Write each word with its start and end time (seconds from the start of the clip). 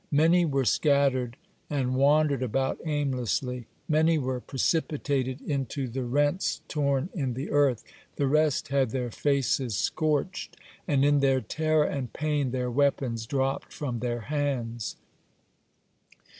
Many 0.09 0.45
were 0.45 0.65
scattered 0.65 1.37
and 1.69 1.93
wandered 1.93 2.41
about 2.41 2.79
aimlessly; 2.87 3.67
many 3.87 4.17
were 4.17 4.39
precipitated 4.39 5.41
into 5.41 5.87
the 5.87 6.03
rents 6.05 6.63
torn 6.67 7.09
in 7.13 7.35
the 7.35 7.51
earth, 7.51 7.83
the 8.15 8.25
rest 8.25 8.69
had 8.69 8.89
their 8.89 9.11
faces 9.11 9.77
scorched, 9.77 10.57
and 10.87 11.05
in 11.05 11.19
their 11.19 11.39
terror 11.39 11.85
and 11.85 12.11
pain 12.13 12.49
their 12.49 12.71
weapons 12.71 13.27
dropped 13.27 13.71
from 13.71 13.99
their 13.99 14.21
hands. 14.21 14.95